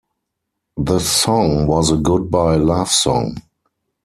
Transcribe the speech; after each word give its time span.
The 0.77 0.97
song 0.97 1.67
was 1.67 1.91
a 1.91 1.97
goodbye 1.97 2.55
love 2.55 2.89
song. 2.89 3.39